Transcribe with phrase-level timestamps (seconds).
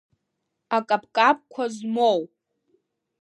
[0.75, 2.21] Акаԥкаԥқәа змоу.